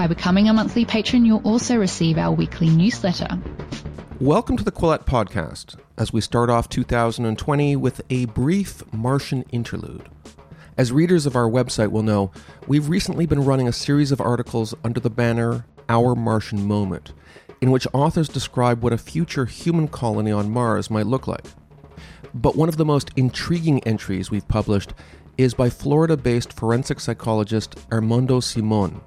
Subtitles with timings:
[0.00, 3.38] By becoming a monthly patron, you'll also receive our weekly newsletter.
[4.18, 10.08] Welcome to the Quillette Podcast, as we start off 2020 with a brief Martian interlude.
[10.78, 12.30] As readers of our website will know,
[12.66, 17.12] we've recently been running a series of articles under the banner Our Martian Moment,
[17.60, 21.44] in which authors describe what a future human colony on Mars might look like.
[22.32, 24.94] But one of the most intriguing entries we've published
[25.36, 29.02] is by Florida based forensic psychologist Armando Simón,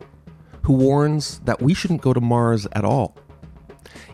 [0.64, 3.16] who warns that we shouldn't go to Mars at all.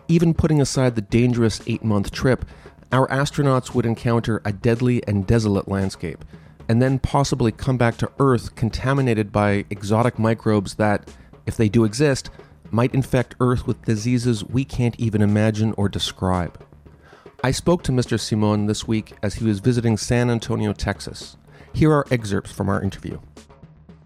[0.08, 2.44] Even putting aside the dangerous eight month trip,
[2.92, 6.24] our astronauts would encounter a deadly and desolate landscape,
[6.68, 11.08] and then possibly come back to Earth contaminated by exotic microbes that,
[11.46, 12.30] if they do exist,
[12.72, 16.60] might infect Earth with diseases we can't even imagine or describe.
[17.42, 18.18] I spoke to Mr.
[18.18, 21.36] Simón this week as he was visiting San Antonio, Texas.
[21.72, 23.18] Here are excerpts from our interview.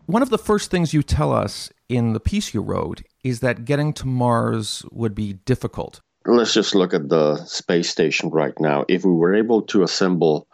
[0.07, 3.65] One of the first things you tell us in the piece you wrote is that
[3.65, 6.03] getting to Mars would be difficult.
[6.27, 8.85] Let's just look at the space station right now.
[8.87, 10.47] If we were able to assemble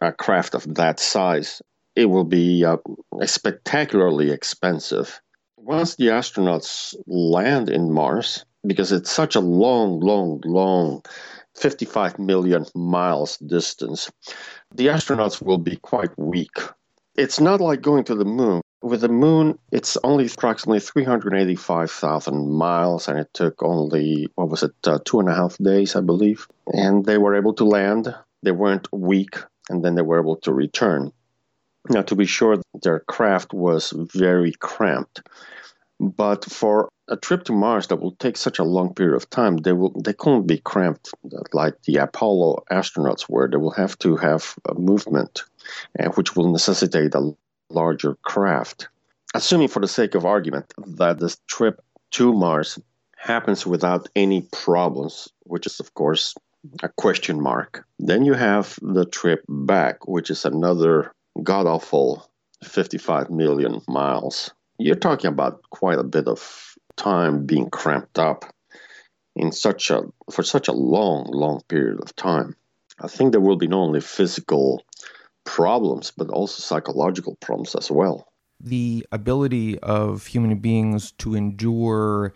[0.00, 1.60] a craft of that size,
[1.94, 2.78] it will be uh,
[3.24, 5.20] spectacularly expensive.
[5.58, 11.02] Once the astronauts land in Mars, because it's such a long, long, long
[11.56, 14.10] 55 million miles distance,
[14.74, 16.56] the astronauts will be quite weak.
[17.16, 18.62] It's not like going to the moon.
[18.84, 24.74] With the moon, it's only approximately 385,000 miles, and it took only, what was it,
[24.86, 26.46] uh, two and a half days, I believe.
[26.66, 28.14] And they were able to land.
[28.42, 29.38] They weren't weak,
[29.70, 31.14] and then they were able to return.
[31.88, 35.22] Now, to be sure, their craft was very cramped.
[35.98, 39.56] But for a trip to Mars that will take such a long period of time,
[39.56, 41.08] they will they couldn't be cramped
[41.54, 43.48] like the Apollo astronauts were.
[43.48, 45.44] They will have to have a movement,
[45.98, 47.34] uh, which will necessitate a
[47.74, 48.88] larger craft.
[49.34, 51.80] Assuming, for the sake of argument, that this trip
[52.12, 52.78] to Mars
[53.16, 56.34] happens without any problems, which is, of course,
[56.82, 62.30] a question mark, then you have the trip back, which is another god awful
[62.62, 64.50] 55 million miles.
[64.78, 68.44] You're talking about quite a bit of time being cramped up
[69.36, 72.56] in such a for such a long, long period of time.
[73.00, 74.82] I think there will be not only physical
[75.44, 78.28] problems, but also psychological problems as well.
[78.60, 82.32] The ability of human beings to endure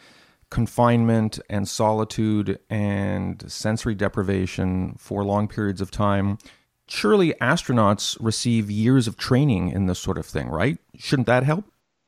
[0.50, 6.38] confinement and solitude and sensory deprivation for long periods of time.
[6.86, 10.78] Surely astronauts receive years of training in this sort of thing, right?
[10.96, 11.64] Shouldn't that help?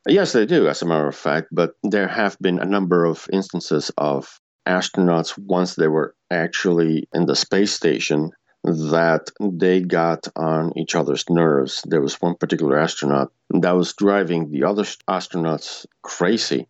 [0.08, 1.48] Yes, they do, as a matter of fact.
[1.52, 7.26] But there have been a number of instances of astronauts, once they were actually in
[7.26, 8.30] the space station,
[8.64, 11.82] that they got on each other's nerves.
[11.86, 16.68] There was one particular astronaut that was driving the other astronauts crazy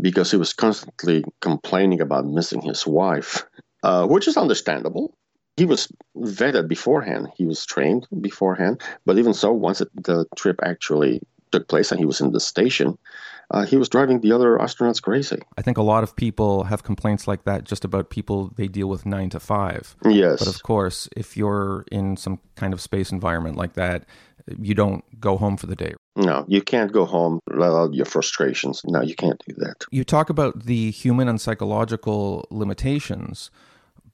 [0.00, 3.44] because he was constantly complaining about missing his wife,
[3.82, 5.14] uh, which is understandable.
[5.56, 11.20] He was vetted beforehand, he was trained beforehand, but even so, once the trip actually
[11.52, 12.96] took place and he was in the station,
[13.50, 15.38] uh, he was driving the other astronauts crazy.
[15.58, 18.88] I think a lot of people have complaints like that just about people they deal
[18.88, 19.96] with nine to five.
[20.04, 20.38] Yes.
[20.38, 24.06] But of course, if you're in some kind of space environment like that,
[24.58, 25.94] you don't go home for the day.
[26.16, 28.82] No, you can't go home, let out your frustrations.
[28.84, 29.84] No, you can't do that.
[29.90, 33.50] You talk about the human and psychological limitations,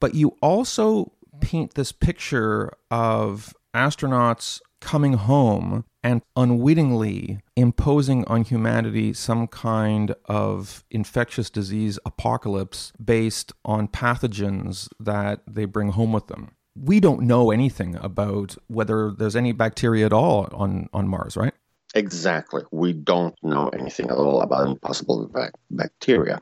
[0.01, 9.13] but you also paint this picture of astronauts coming home and unwittingly imposing on humanity
[9.13, 16.53] some kind of infectious disease apocalypse based on pathogens that they bring home with them.
[16.77, 21.55] We don't know anything about whether there's any bacteria at all on, on Mars, right?
[21.97, 22.63] Exactly.
[22.71, 25.29] We don't know anything at all about possible
[25.69, 26.41] bacteria.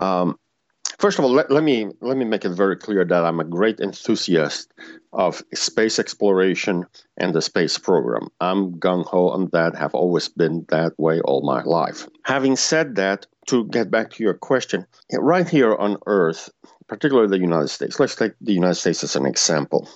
[0.00, 0.38] Um,
[0.98, 3.44] First of all, let, let, me let me make it very clear that I'm a
[3.44, 4.72] great enthusiast
[5.12, 6.86] of space exploration
[7.18, 8.28] and the space program.
[8.40, 12.08] I'm gung ho on that, have always been that way all my life.
[12.24, 16.50] Having said that, to get back to your question, right here on Earth,
[16.88, 19.88] particularly the United States, let's take the United States as an example.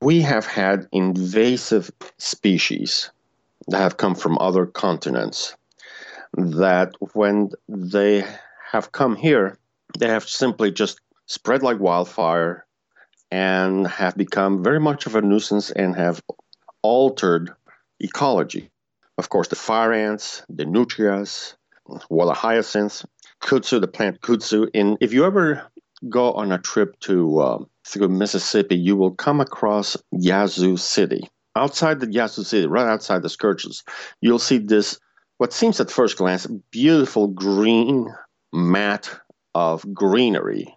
[0.00, 3.10] We have had invasive species
[3.68, 5.56] that have come from other continents
[6.34, 8.24] that when they
[8.70, 9.58] have come here,
[9.98, 12.66] they have simply just spread like wildfire,
[13.30, 16.20] and have become very much of a nuisance and have
[16.82, 17.54] altered
[18.00, 18.70] ecology.
[19.18, 21.54] Of course, the fire ants, the nutrias,
[22.08, 23.04] water hyacinths,
[23.40, 24.68] kudzu, the plant kudzu.
[24.74, 25.62] And if you ever
[26.08, 31.28] go on a trip to uh, through Mississippi, you will come across Yazoo City.
[31.56, 33.84] Outside the Yazoo City, right outside the Scourges,
[34.20, 34.98] you'll see this,
[35.38, 38.12] what seems at first glance, beautiful green
[38.52, 39.10] mat
[39.54, 40.76] of greenery,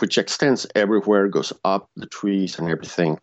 [0.00, 3.18] which extends everywhere, goes up the trees and everything,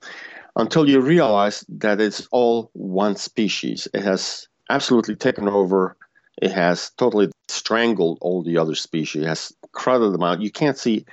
[0.56, 3.88] until you realize that it's all one species.
[3.94, 5.98] It has absolutely taken over.
[6.42, 9.24] It has totally strangled all the other species.
[9.24, 10.42] It has crowded them out.
[10.42, 11.06] You can't see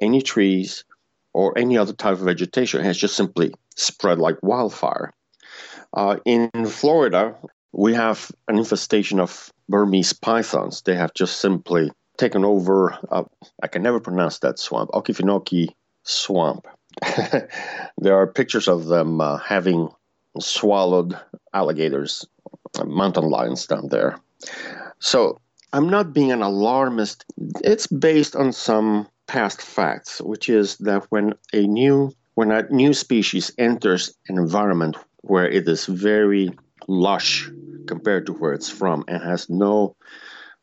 [0.00, 0.84] any trees
[1.32, 2.80] or any other type of vegetation.
[2.80, 5.12] It has just simply spread like wildfire.
[5.92, 7.36] Uh, in Florida,
[7.72, 10.82] we have an infestation of Burmese pythons.
[10.82, 13.24] They have just simply taken over, uh,
[13.62, 15.70] I can never pronounce that swamp, Okefenokee
[16.02, 16.66] Swamp.
[17.98, 19.88] there are pictures of them uh, having
[20.38, 21.18] swallowed
[21.54, 22.26] alligators,
[22.84, 24.20] mountain lions down there.
[24.98, 25.40] So
[25.72, 27.24] I'm not being an alarmist.
[27.62, 32.94] It's based on some past facts, which is that when a new when a new
[32.94, 36.52] species enters an environment where it is very
[36.86, 37.50] lush
[37.86, 39.96] compared to where it's from and has no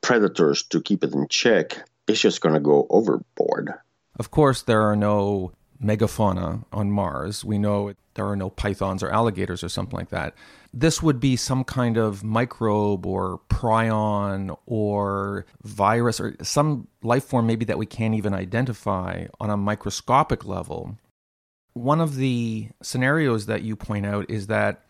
[0.02, 3.74] predators to keep it in check, it's just going to go overboard.
[4.18, 5.52] Of course, there are no
[5.84, 7.44] megafauna on Mars.
[7.44, 10.34] We know there are no pythons or alligators or something like that.
[10.74, 17.48] This would be some kind of microbe or prion or virus or some life form
[17.48, 20.98] maybe that we can't even identify on a microscopic level.
[21.74, 24.84] One of the scenarios that you point out is that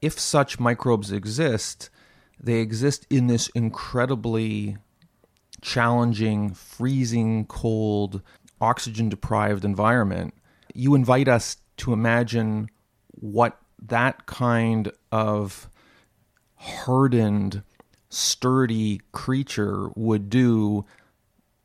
[0.00, 1.90] if such microbes exist,
[2.40, 4.76] they exist in this incredibly
[5.60, 8.22] challenging, freezing cold
[8.60, 10.34] oxygen deprived environment,
[10.74, 12.68] you invite us to imagine
[13.10, 15.68] what that kind of
[16.56, 17.62] hardened,
[18.08, 20.84] sturdy creature would do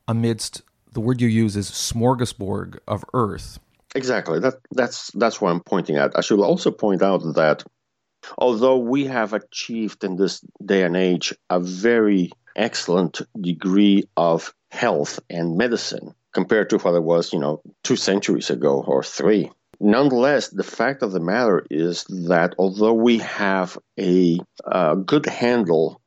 [0.08, 0.62] amidst
[0.92, 3.60] the word you use is smorgasbord of Earth.
[3.96, 4.40] Exactly.
[4.40, 6.12] That that's that's what I'm pointing at.
[6.16, 7.64] I should also point out that
[8.38, 15.20] although we have achieved in this day and age a very excellent degree of health
[15.30, 19.52] and medicine, compared to what it was, you know, two centuries ago or three.
[19.80, 26.02] Nonetheless, the fact of the matter is that although we have a, a good handle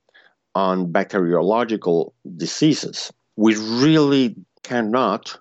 [0.54, 5.38] on bacteriological diseases, we really cannot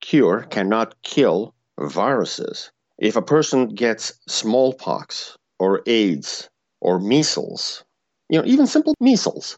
[0.00, 2.70] cure, cannot kill viruses.
[2.98, 6.50] If a person gets smallpox or AIDS
[6.80, 7.84] or measles,
[8.28, 9.56] you know, even simple measles,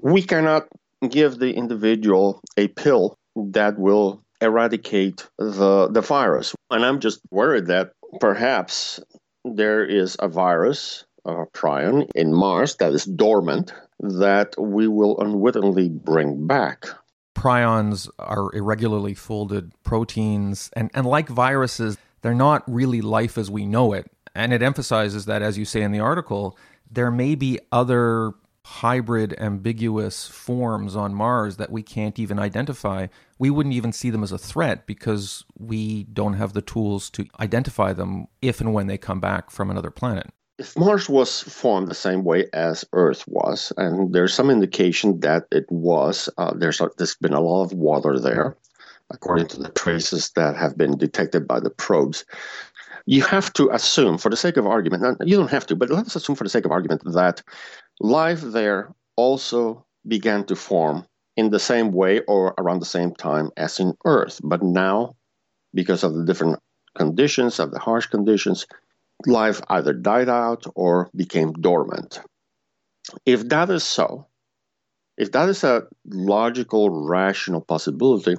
[0.00, 0.66] we cannot
[1.06, 6.54] give the individual a pill that will eradicate the, the virus.
[6.70, 9.00] And I'm just worried that perhaps
[9.44, 15.90] there is a virus, a prion in Mars that is dormant that we will unwittingly
[15.90, 16.86] bring back.
[17.36, 23.66] Prions are irregularly folded proteins, and, and like viruses, they're not really life as we
[23.66, 24.10] know it.
[24.38, 26.56] And it emphasizes that, as you say in the article,
[26.88, 33.08] there may be other hybrid, ambiguous forms on Mars that we can't even identify,
[33.40, 37.26] we wouldn't even see them as a threat because we don't have the tools to
[37.40, 40.28] identify them if and when they come back from another planet.
[40.56, 45.46] If Mars was formed the same way as Earth was, and there's some indication that
[45.50, 48.56] it was, uh, there's, a, there's been a lot of water there,
[49.10, 52.24] according to the traces that have been detected by the probes
[53.08, 56.14] you have to assume, for the sake of argument, you don't have to, but let's
[56.14, 57.42] assume for the sake of argument that
[58.00, 63.50] life there also began to form in the same way or around the same time
[63.56, 64.40] as in Earth.
[64.44, 65.16] But now,
[65.72, 66.58] because of the different
[66.98, 68.66] conditions, of the harsh conditions,
[69.26, 72.20] life either died out or became dormant.
[73.24, 74.26] If that is so,
[75.16, 78.36] if that is a logical, rational possibility,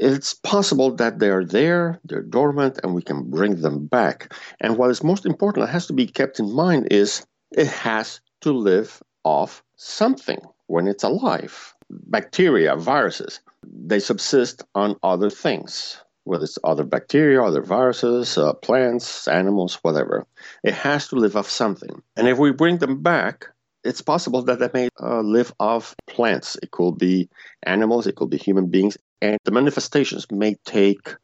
[0.00, 4.32] it's possible that they're there, they're dormant, and we can bring them back.
[4.60, 8.20] And what is most important that has to be kept in mind is it has
[8.42, 11.74] to live off something when it's alive.
[11.90, 19.26] Bacteria, viruses, they subsist on other things, whether it's other bacteria, other viruses, uh, plants,
[19.26, 20.26] animals, whatever.
[20.62, 22.02] It has to live off something.
[22.16, 23.46] And if we bring them back,
[23.84, 26.56] it's possible that they may uh, live off plants.
[26.62, 27.28] It could be
[27.62, 31.14] animals, it could be human beings, and the manifestations may take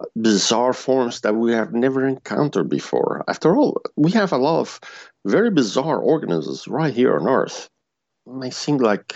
[0.00, 3.24] uh, bizarre forms that we have never encountered before.
[3.28, 4.80] After all, we have a lot of
[5.26, 7.68] very bizarre organisms right here on Earth.
[8.26, 9.14] It may seem like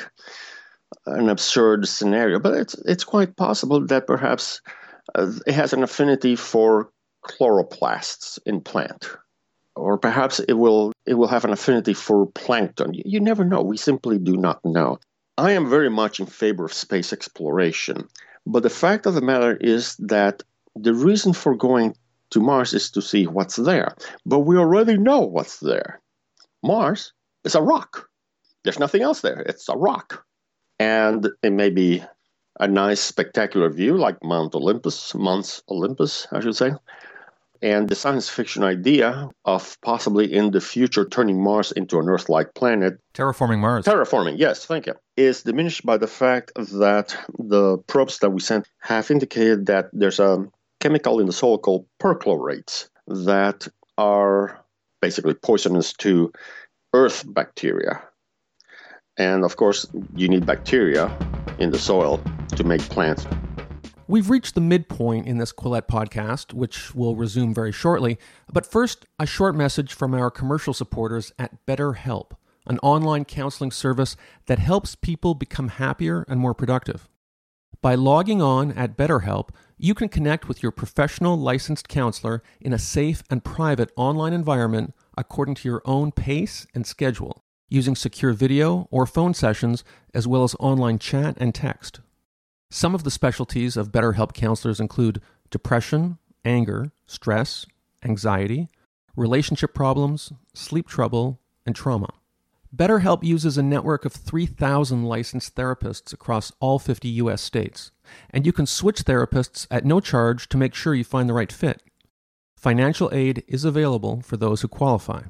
[1.07, 4.61] an absurd scenario, but it's it's quite possible that perhaps
[5.15, 6.91] uh, it has an affinity for
[7.25, 9.11] chloroplasts in plant,
[9.77, 12.95] or perhaps it will it will have an affinity for plankton.
[12.95, 13.63] You, you never know.
[13.63, 14.99] We simply do not know.
[15.37, 18.09] I am very much in favor of space exploration,
[18.47, 20.43] but the fact of the matter is that
[20.77, 21.97] the reason for going
[22.31, 23.97] to Mars is to see what's there.
[24.25, 26.01] But we already know what's there.
[26.63, 27.13] Mars
[27.45, 28.09] is a rock.
[28.63, 29.41] There's nothing else there.
[29.41, 30.25] It's a rock.
[30.79, 32.03] And it may be
[32.61, 36.73] a nice, spectacular view like Mount Olympus, Mount Olympus, I should say.
[37.65, 42.29] And the science fiction idea of possibly in the future turning Mars into an Earth
[42.29, 43.01] like planet.
[43.15, 43.87] Terraforming Mars.
[43.87, 44.93] Terraforming, yes, thank you.
[45.17, 50.21] Is diminished by the fact that the probes that we sent have indicated that there's
[50.21, 50.47] a
[50.81, 53.67] chemical in the soil called perchlorates that
[53.97, 54.63] are
[55.01, 56.31] basically poisonous to
[56.93, 58.03] earth bacteria.
[59.17, 61.11] And of course, you need bacteria
[61.59, 62.23] in the soil
[62.57, 63.27] to make plants.
[64.07, 68.19] We've reached the midpoint in this Quillette podcast, which will resume very shortly.
[68.53, 72.33] But first, a short message from our commercial supporters at BetterHelp,
[72.67, 77.09] an online counseling service that helps people become happier and more productive.
[77.81, 82.79] By logging on at BetterHelp, you can connect with your professional licensed counselor in a
[82.79, 88.87] safe and private online environment according to your own pace and schedule, using secure video
[88.91, 89.83] or phone sessions
[90.13, 92.01] as well as online chat and text.
[92.75, 97.67] Some of the specialties of BetterHelp counselors include depression, anger, stress,
[98.05, 98.69] anxiety,
[99.15, 102.09] relationship problems, sleep trouble, and trauma.
[102.75, 107.93] BetterHelp uses a network of 3,000 licensed therapists across all 50 US states,
[108.31, 111.53] and you can switch therapists at no charge to make sure you find the right
[111.53, 111.81] fit.
[112.57, 115.23] Financial aid is available for those who qualify.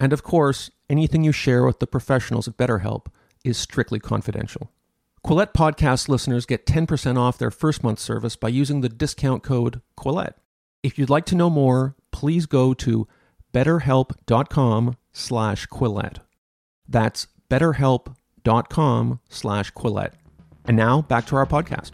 [0.00, 3.06] And of course, anything you share with the professionals at BetterHelp
[3.44, 4.72] is strictly confidential.
[5.24, 9.82] Quillette podcast listeners get 10% off their first month service by using the discount code
[9.98, 10.34] Quillette.
[10.82, 13.08] If you'd like to know more, please go to
[13.52, 16.18] betterhelp.com slash Quillette.
[16.88, 20.12] That's betterhelp.com slash Quillette.
[20.64, 21.92] And now back to our podcast.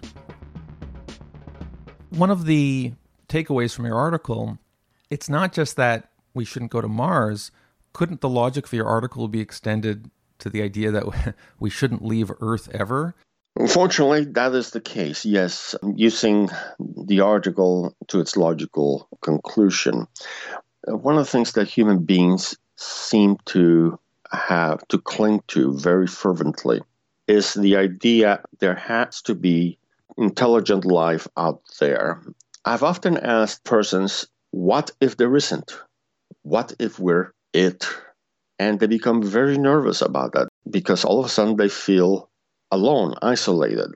[2.11, 2.93] One of the
[3.29, 4.59] takeaways from your article,
[5.11, 7.51] it's not just that we shouldn't go to Mars.
[7.93, 12.31] Couldn't the logic for your article be extended to the idea that we shouldn't leave
[12.41, 13.15] Earth ever?
[13.57, 15.77] Unfortunately, that is the case, yes.
[15.95, 16.49] Using
[16.81, 20.09] the article to its logical conclusion,
[20.87, 23.99] one of the things that human beings seem to
[24.33, 26.81] have to cling to very fervently
[27.29, 29.79] is the idea there has to be
[30.17, 32.21] intelligent life out there.
[32.65, 35.77] I've often asked persons, what if there isn't?
[36.43, 37.87] What if we're it?
[38.59, 42.31] And they become very nervous about that because all of a sudden they feel
[42.71, 43.93] alone, isolated.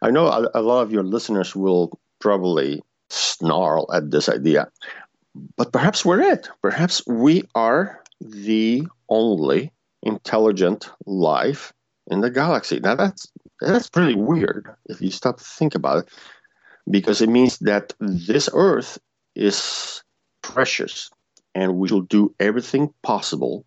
[0.00, 4.70] I know a, a lot of your listeners will probably snarl at this idea,
[5.56, 6.48] but perhaps we're it.
[6.62, 11.72] Perhaps we are the only intelligent life
[12.06, 12.80] in the galaxy.
[12.80, 13.26] Now that's
[13.60, 16.08] that's pretty weird if you stop to think about it,
[16.90, 18.98] because it means that this Earth
[19.34, 20.02] is
[20.42, 21.10] precious,
[21.54, 23.64] and we will do everything possible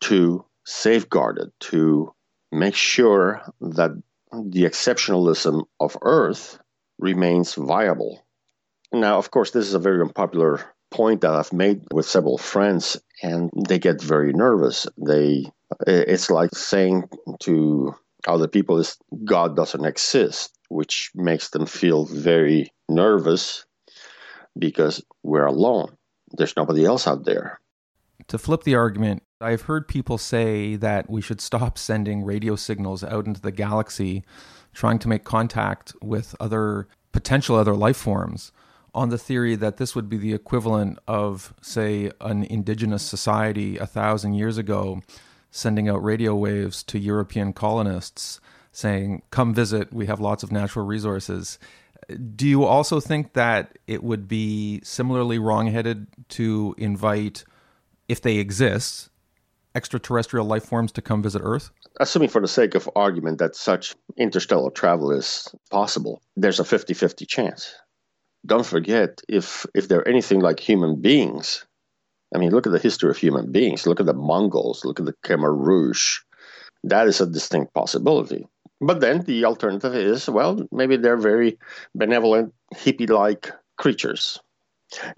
[0.00, 2.14] to safeguard it, to
[2.52, 3.90] make sure that
[4.32, 6.58] the exceptionalism of Earth
[6.98, 8.26] remains viable.
[8.92, 12.96] Now, of course, this is a very unpopular point that I've made with several friends,
[13.22, 14.86] and they get very nervous.
[14.96, 15.50] They
[15.86, 17.08] it's like saying
[17.40, 17.94] to
[18.26, 23.66] other people is God doesn't exist, which makes them feel very nervous
[24.58, 25.97] because we're alone.
[26.32, 27.60] There's nobody else out there.
[28.28, 33.04] To flip the argument, I've heard people say that we should stop sending radio signals
[33.04, 34.24] out into the galaxy,
[34.72, 38.52] trying to make contact with other potential other life forms
[38.94, 43.86] on the theory that this would be the equivalent of, say, an indigenous society a
[43.86, 45.00] thousand years ago
[45.50, 48.40] sending out radio waves to European colonists
[48.72, 51.58] saying, Come visit, we have lots of natural resources.
[52.34, 57.44] Do you also think that it would be similarly wrongheaded to invite,
[58.08, 59.10] if they exist,
[59.74, 61.70] extraterrestrial life forms to come visit Earth?
[62.00, 66.94] Assuming, for the sake of argument, that such interstellar travel is possible, there's a 50
[66.94, 67.74] 50 chance.
[68.46, 71.66] Don't forget if if they're anything like human beings
[72.34, 73.86] i mean look at the history of human beings.
[73.86, 74.84] Look at the mongols.
[74.84, 76.18] Look at the khmer rouge.
[76.84, 78.46] That is a distinct possibility
[78.80, 81.58] but then the alternative is well maybe they're very
[81.94, 84.40] benevolent hippie like creatures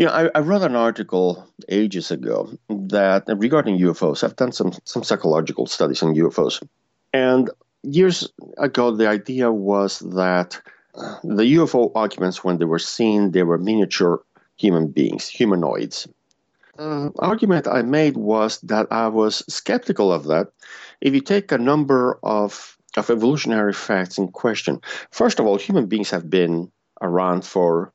[0.00, 4.72] you know, I, I wrote an article ages ago that regarding UFOs, I've done some
[4.84, 6.60] some psychological studies on UFOs,
[7.12, 7.48] and
[7.82, 10.60] years ago, the idea was that
[11.22, 14.22] the UFO occupants, when they were seen, they were miniature
[14.56, 16.08] human beings, humanoids.
[16.76, 20.48] The argument I made was that I was skeptical of that.
[21.00, 24.80] If you take a number of, of evolutionary facts in question,
[25.10, 26.70] first of all, human beings have been
[27.00, 27.92] around for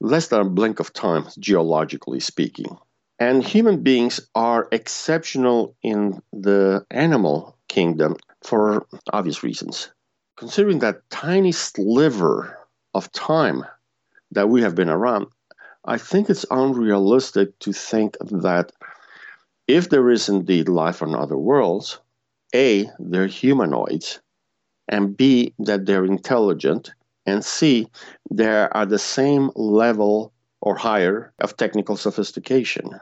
[0.00, 2.76] less than a blink of time, geologically speaking.
[3.18, 9.90] And human beings are exceptional in the animal kingdom for obvious reasons.
[10.36, 12.58] Considering that tiny sliver
[12.94, 13.64] of time
[14.32, 15.26] that we have been around,
[15.84, 18.72] I think it's unrealistic to think that
[19.68, 21.98] if there is indeed life on other worlds,
[22.54, 24.20] A, they're humanoids,
[24.92, 26.92] and B, that they're intelligent,
[27.26, 27.88] and C,
[28.30, 33.00] they're at the same level or higher of technical sophistication.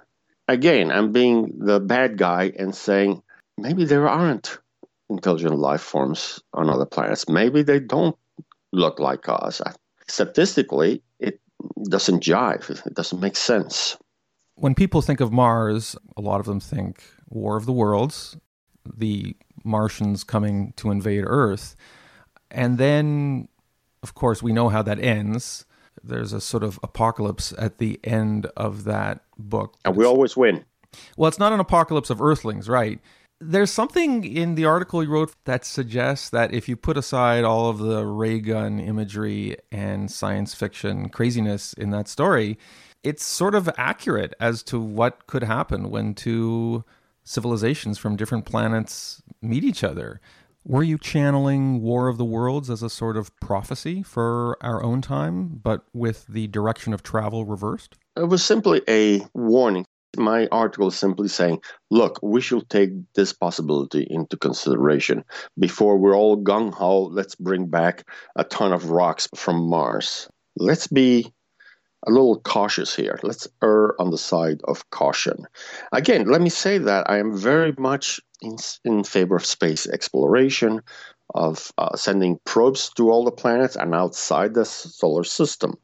[0.48, 3.22] Again, I'm being the bad guy and saying
[3.58, 4.58] maybe there aren't
[5.10, 7.28] intelligent life forms on other planets.
[7.28, 8.16] Maybe they don't
[8.72, 9.60] look like us.
[10.06, 11.40] Statistically, it
[11.88, 13.96] doesn't jive, it doesn't make sense.
[14.54, 18.36] When people think of Mars, a lot of them think War of the Worlds,
[18.84, 21.76] the Martians coming to invade Earth.
[22.50, 23.48] And then,
[24.02, 25.64] of course, we know how that ends.
[26.02, 29.76] There's a sort of apocalypse at the end of that book.
[29.84, 30.64] And we always win.
[31.16, 32.98] Well, it's not an apocalypse of Earthlings, right?
[33.40, 37.70] There's something in the article you wrote that suggests that if you put aside all
[37.70, 42.58] of the ray gun imagery and science fiction craziness in that story,
[43.02, 46.84] it's sort of accurate as to what could happen when two
[47.24, 50.20] civilizations from different planets meet each other.
[50.64, 55.00] Were you channeling War of the Worlds as a sort of prophecy for our own
[55.00, 57.96] time, but with the direction of travel reversed?
[58.16, 63.32] It was simply a warning my article is simply saying, look, we should take this
[63.32, 65.24] possibility into consideration
[65.58, 67.04] before we're all gung ho.
[67.04, 68.04] Let's bring back
[68.36, 70.28] a ton of rocks from Mars.
[70.56, 71.32] Let's be
[72.06, 73.18] a little cautious here.
[73.22, 75.46] Let's err on the side of caution.
[75.92, 80.82] Again, let me say that I am very much in, in favor of space exploration,
[81.34, 85.76] of uh, sending probes to all the planets and outside the solar system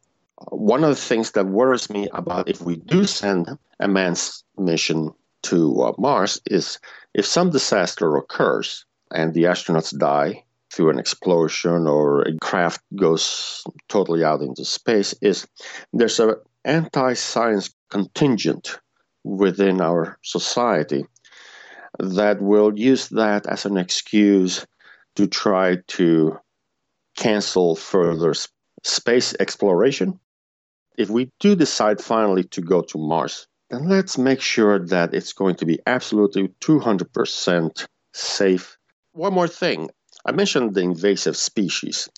[0.51, 4.21] one of the things that worries me about if we do send a manned
[4.59, 6.79] mission to uh, Mars is
[7.15, 10.45] if some disaster occurs and the astronauts die
[10.77, 15.47] through an explosion or a craft goes totally out into space is
[15.95, 16.35] there's an
[16.65, 18.79] anti-science contingent
[19.25, 21.07] within our society
[21.99, 24.67] that will use that as an excuse
[25.15, 26.39] to try to
[27.17, 28.35] cancel further
[28.83, 30.21] space exploration
[30.99, 35.33] if we do decide finally to go to Mars, then let's make sure that it's
[35.33, 38.79] going to be absolutely 200% safe.
[39.13, 39.91] One more thing
[40.27, 42.09] I mentioned the invasive species,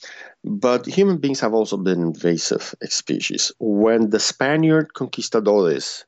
[0.42, 3.52] but human beings have also been invasive species.
[3.58, 6.06] When the Spaniard conquistadores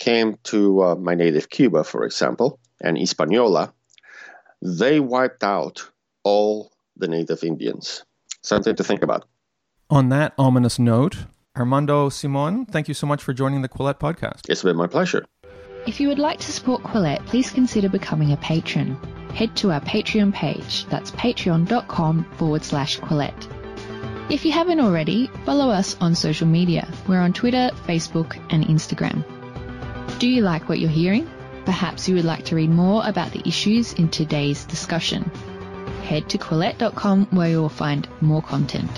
[0.00, 3.72] came to uh, my native Cuba, for example, and Hispaniola,
[4.60, 5.88] they wiped out
[6.24, 8.04] all the native Indians.
[8.42, 9.28] Something to think about.
[9.90, 14.40] On that ominous note, Armando Simón, thank you so much for joining the Quillette podcast.
[14.48, 15.24] It's been my pleasure.
[15.86, 18.98] If you would like to support Quillette, please consider becoming a patron.
[19.34, 20.84] Head to our Patreon page.
[20.86, 23.48] That's patreon.com forward slash Quillette.
[24.30, 26.86] If you haven't already, follow us on social media.
[27.06, 29.24] We're on Twitter, Facebook, and Instagram.
[30.18, 31.30] Do you like what you're hearing?
[31.64, 35.30] Perhaps you would like to read more about the issues in today's discussion.
[36.02, 38.90] Head to Quillette.com where you will find more content.